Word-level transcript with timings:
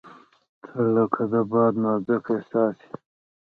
•ته 0.63 0.79
لکه 0.95 1.23
د 1.31 1.33
باد 1.51 1.73
نازک 1.83 2.25
احساس 2.35 2.77
یې. 2.85 2.91